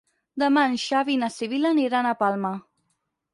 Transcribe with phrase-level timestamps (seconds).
[0.43, 2.53] Demà en Xavi i na Sibil·la aniran a Palma.